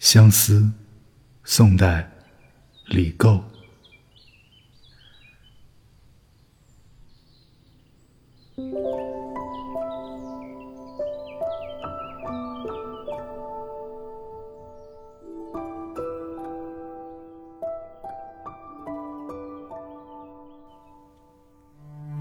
[0.00, 0.72] 相思，
[1.44, 2.10] 宋代，
[2.86, 3.38] 李觏。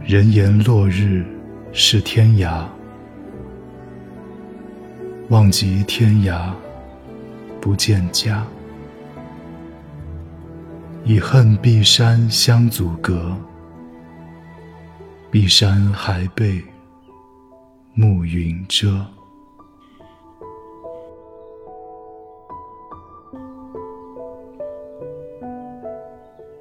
[0.03, 1.25] 人言落日
[1.71, 2.67] 是天涯，
[5.29, 6.53] 望极天涯
[7.61, 8.45] 不见家。
[11.03, 13.35] 以恨碧山相阻隔，
[15.31, 16.63] 碧山还被
[17.93, 19.05] 暮云遮。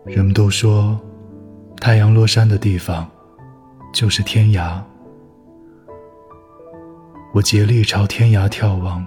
[0.06, 0.98] 人们都说，
[1.80, 3.08] 太阳落山的地方。
[3.90, 4.80] 就是天涯，
[7.32, 9.04] 我竭力朝天涯眺望，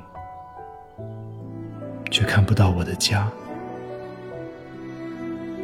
[2.11, 3.27] 却看不到我的家。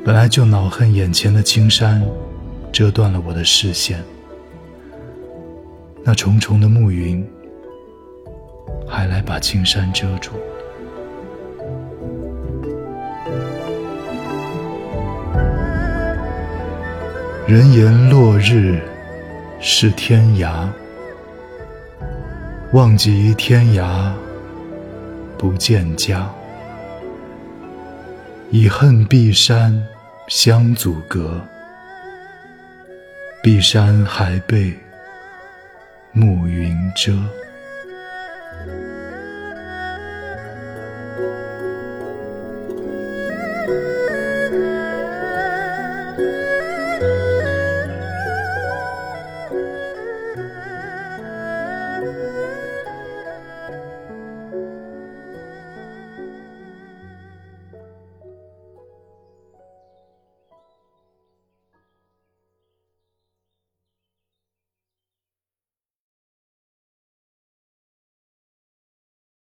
[0.03, 2.01] 本来就恼恨眼前的青山，
[2.71, 4.03] 遮断了我的视线。
[6.03, 7.23] 那重重的暮云，
[8.87, 10.31] 还来把青山遮住。
[17.45, 18.81] 人言落日。
[19.59, 20.69] 是天涯，
[22.73, 24.11] 望极天涯
[25.37, 26.29] 不见家。
[28.49, 29.85] 以恨碧山
[30.27, 31.41] 相阻隔，
[33.43, 34.73] 碧山还被
[36.11, 37.13] 暮云遮。